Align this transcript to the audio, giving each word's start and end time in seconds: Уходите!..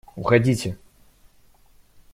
Уходите!.. 0.21 0.71